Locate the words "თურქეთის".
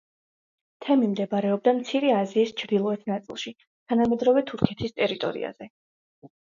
4.53-5.01